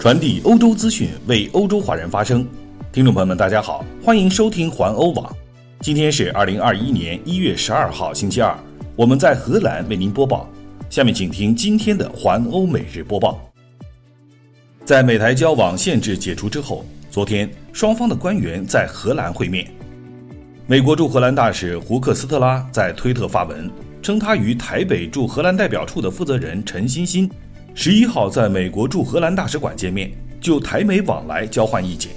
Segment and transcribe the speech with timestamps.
[0.00, 2.48] 传递欧洲资讯，为欧洲华人发声。
[2.90, 5.30] 听众朋友们，大家好，欢迎收听环欧网。
[5.80, 8.58] 今天是二零二一年一月十二号，星期二。
[8.96, 10.48] 我们在荷兰为您播报。
[10.88, 13.46] 下面请听今天的环欧每日播报。
[14.86, 19.70] 在美台交往限制解除之后，昨天双方的官员在荷兰会面。
[20.66, 23.70] 美国驻荷兰大使胡克斯特拉在推特发文
[24.00, 27.30] 称，他与台北驻荷兰代表处的负责人陈欣欣
[27.82, 32.12] 十一号在美国驻荷兰大使馆见面，就台美往来交换意见。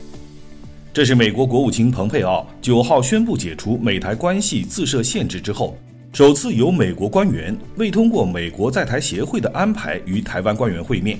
[0.94, 5.78] 这是美国国务卿蓬佩奥九号宣布解除美台关系自设限制之后，
[6.12, 11.18] 首次由美国官员未通过美国在台协会的安排与台湾官员会面。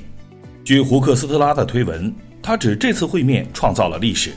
[0.66, 4.32] 据胡克斯特拉的推文，他指这次会面创造了历史，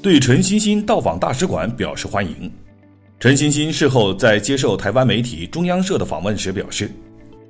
[0.00, 2.50] 对陈欣欣到访大使馆表示欢迎。
[3.20, 6.90] 陈欣欣事后在接受台湾媒体中央社的访问时表示，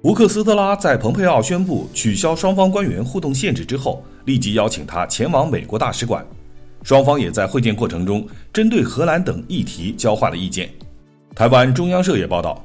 [0.05, 6.23] 乌克斯特拉在蓬佩奥宣布取消双方官员互动限制之后，立即邀请他前往美国大使馆，
[6.83, 10.69] 双方也在会见过程中针对荷兰等议题交换了意见。
[11.35, 12.63] 台湾中央社也报道，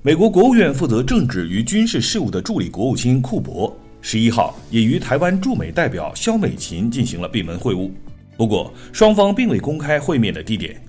[0.00, 3.70] 美国国务院负责政治与军事事务的助理国务卿库珀。
[4.00, 7.90] 十一号也与台湾驻美代表肖美琴进行了闭门会晤，
[8.38, 10.82] 不过双方并未公开会面的地点。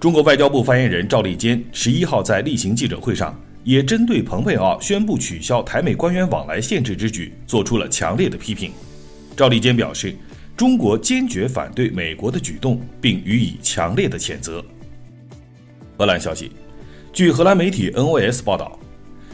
[0.00, 8.70] 中国外交部发言人赵立坚十一号在例行记者会上，也针对蓬佩奥宣布取消台美官员往来限制之举做出了强烈的批评。
[9.36, 10.14] 赵立坚表示，
[10.56, 14.64] 中国坚决反对美国的举动，并予以强烈的谴责。
[15.98, 16.52] 荷兰消息，
[17.12, 18.78] 据荷兰媒体 NOS 报道。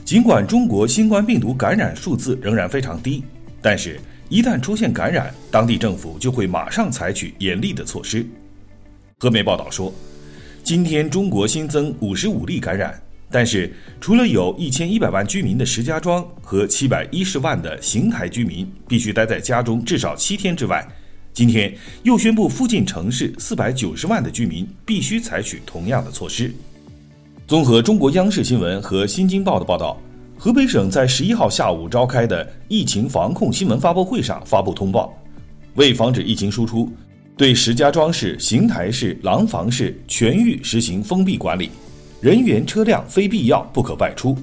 [0.03, 3.23] 尽管中国新冠病毒感染数字仍然非常低，
[3.63, 8.27] 但是，一旦出现感染，当地政府就会马上采取严厉的措施。
[9.19, 9.93] 赫媒报道说，
[10.65, 13.01] 今天中国新增五十五例感染，
[13.31, 20.87] 但是除了有一千一百万居民的石家庄和七百一十万的邢台居民必须待在家中至少七天之外，
[21.33, 21.73] 今天
[22.03, 26.53] 又宣布附近城市四百九十万的居民必须采取同样的措施。
[27.47, 29.97] 综合中国央视新闻和新京报的报道，
[30.37, 35.17] 河北省在十一号下午召开的疫情防控新闻发布会上发布通报，
[35.75, 36.91] 为防止疫情输出，
[37.37, 41.71] 对石家庄市、邢台市、廊坊市全域实行封闭管理，
[42.21, 44.37] 人员、车辆非必要不可外出。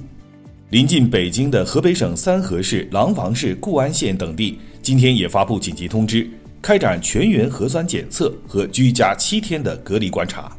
[0.70, 6.28] 临近北京的河北省三河市、廊坊市、固安县等地今天也发布紧急通知，
[6.60, 10.50] 开展全员核酸检测和居家七天的隔离观察。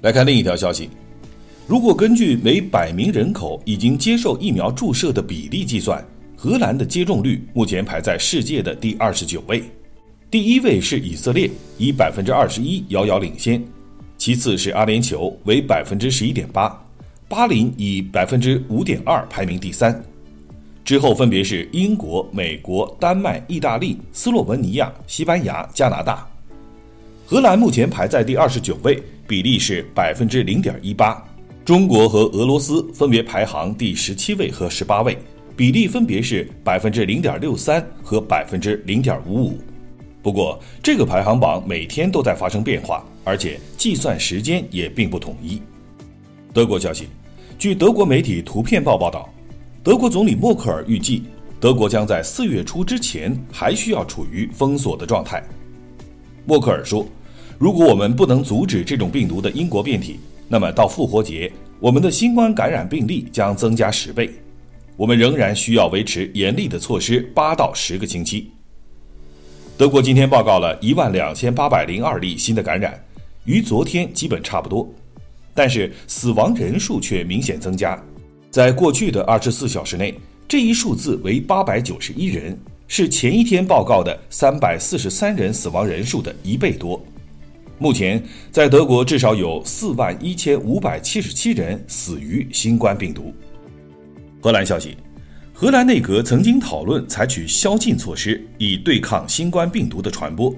[0.00, 0.88] 来看另一条消息。
[1.66, 6.02] 如果根据每百名人口已经接受疫苗注射的比例计算，
[6.36, 9.60] 荷兰的接种率目前排在世界的第二十九位，
[10.30, 13.60] 第一位是以色列，以百分之二十一遥遥领先，
[14.18, 16.82] 其次是阿联酋，为百分之十一点八，
[17.28, 20.02] 巴林以百分之五点二排名第三，
[20.84, 26.26] 之后分别是英国、美国、丹麦、意大利、斯洛文尼亚、西班牙、加拿大，
[27.26, 31.22] 荷兰目前排在第二十九位，比例是百分之零点一八。
[31.64, 35.18] 中国和俄罗斯分别排行第十七位和十八位，
[35.56, 39.58] 比例分别是百分之零点六三和百分之零点五五。
[40.26, 45.62] 不过，这个排行榜每天都在发生变化，而且计算时间也并不统一。
[46.52, 47.06] 德国消息，
[47.56, 49.32] 据德国媒体《图片报》报道，
[49.84, 51.22] 德国总理默克尔预计，
[51.60, 55.40] 德国将在四月初之前还需要处于封锁的状态。
[56.44, 57.06] 默克尔说
[57.56, 60.18] ：“如果我们不能阻止这种病毒的英国变体，”
[60.50, 64.28] 那么到复活节，我们的新冠感染病例将增加十倍，
[64.96, 68.50] 我们仍然需要维持严厉的措施八到十个星期。
[69.78, 72.98] 德国今天报告了一万两千八百零二例新的感染，
[73.44, 74.88] 与昨天基本差不多，
[75.54, 78.02] 但是死亡人数却明显增加，
[78.50, 80.14] 在过去的二十四小时内，
[80.48, 86.98] 这一数字为八百九十一人，是前一天报告的三百四十三人死亡人数的一倍多。
[87.76, 93.30] 目前，在德国至少有四万一千五百七十七人死于新冠病毒。
[94.40, 94.96] 荷兰消息，
[95.58, 100.54] 荷兰内阁曾经讨论采取宵禁措施以对抗新冠病毒的传播。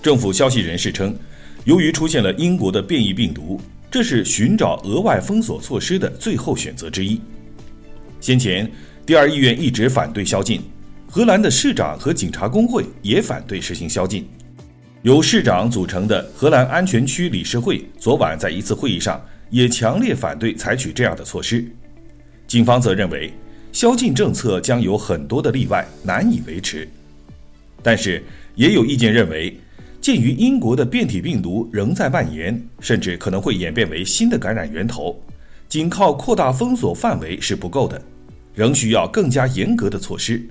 [0.00, 1.12] 政府消息人士称，
[1.64, 7.20] 由于出现了英国的变异病毒，这是寻找额外封锁措施的最后选择之一。
[8.20, 8.70] 先前，
[9.04, 10.60] 第二议院一直反对宵禁，
[11.08, 14.28] 荷兰的市长和警察工会也反对实行宵禁。
[15.02, 19.20] 由市长组成的荷兰安全区理事会昨晚在一次会议上
[19.50, 21.64] 也强烈反对采取这样的措施。
[22.46, 23.32] 警方则认为，
[23.72, 26.88] 宵禁政策将有很多的例外，难以维持。
[27.82, 28.22] 但是，
[28.54, 29.56] 也有意见认为，
[30.00, 35.20] 鉴于英国的变体病毒仍在蔓延，甚至可能会演变为新的感染源头，
[35.68, 38.00] 仅靠扩大封锁范围是不够的，
[38.54, 40.42] 仍需要更加严格的措施。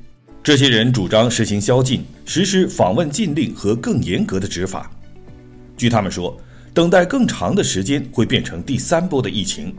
[0.42, 4.90] 这些人主张实行宵禁，实施访问禁令和更严格的执法。
[5.76, 6.40] 据他们说，
[6.74, 9.76] 等待更长的时间会变成第三波的疫情。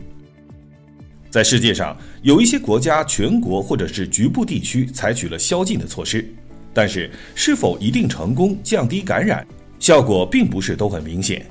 [1.29, 6.25] 在世界上，有一些国家全国或者是局部地区采取了宵禁的措施，
[6.73, 9.45] 但是是否一定成功降低感染，
[9.79, 11.45] 效果并不是都很明显。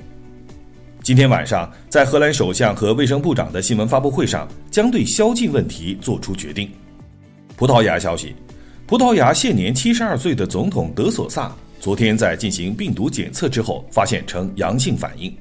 [1.01, 6.69] 今天晚上，在荷兰首相和卫生部长的新闻发布会上，将对宵禁问题作出决定。
[7.55, 8.35] 葡萄牙消息。
[8.85, 15.31] 葡萄牙现年七十二岁的总统德索萨昨天在进行病毒检测之后，发现呈阳性反应。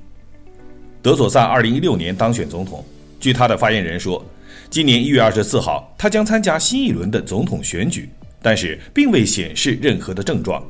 [1.00, 2.84] 德索萨二零一六年当选总统，
[3.20, 4.25] 据他的发言人说，
[4.70, 8.09] 今年一月二十四号他将参加新一轮的总统选举，
[8.41, 10.62] 但是并未显示任何的症状。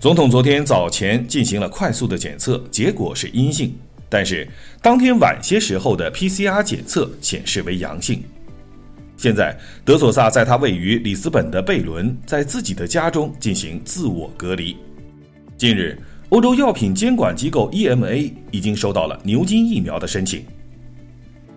[0.00, 3.74] 总统昨天早前进行了快速的检测，结果是阴性，
[4.08, 4.46] 但是
[4.82, 8.22] 当天晚些时候的 PCR 检测显示为阳性。
[9.16, 14.76] 现在，德索萨在他位于里斯本的贝伦，在自己的家中进行自我隔离。
[15.56, 15.96] 近日，
[16.30, 20.44] 欧洲药品监管机构 EMA 已经收到了牛津疫苗的申请。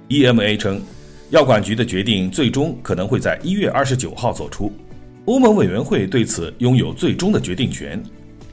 [0.09, 0.81] EMA 称，
[1.31, 4.71] 药管局的决定最终可能会在一月二十九号做出。
[5.25, 8.01] 欧盟委员会对此拥有最终的决定权，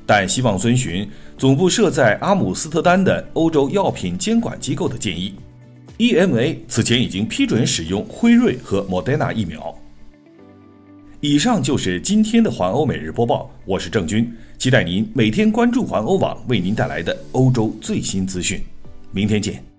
[0.04, 1.08] 但希望遵循
[1.38, 5.34] 总部设在阿姆斯特丹的欧洲药品监管机构的建议。
[5.98, 9.72] EMA 此前已经批准使用辉瑞和莫德纳疫苗。
[11.20, 14.28] 以上就是今天的环欧每日播报，我是郑军，
[14.58, 18.60] 期待您每天关注环欧网为您带来的欧洲最新资讯。
[19.12, 19.73] 明天见。